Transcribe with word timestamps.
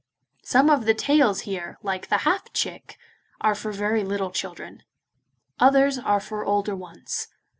Some 0.41 0.71
of 0.71 0.85
the 0.85 0.95
tales 0.95 1.41
here, 1.41 1.77
like 1.83 2.07
The 2.09 2.17
Half 2.25 2.53
Chick, 2.53 2.97
are 3.39 3.53
for 3.53 3.71
very 3.71 4.03
little 4.03 4.31
children; 4.31 4.81
others 5.59 5.99
for 6.27 6.43
older 6.43 6.75
ones. 6.75 7.27